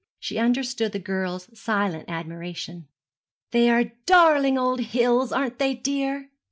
She 0.19 0.39
understood 0.39 0.93
the 0.93 0.97
girl's 0.99 1.47
silent 1.55 2.05
admiration. 2.09 2.87
'They 3.51 3.69
are 3.69 3.83
darling 4.07 4.57
old 4.57 4.79
hills, 4.79 5.31
aren't 5.31 5.59
they, 5.59 5.75
dear?' 5.75 6.31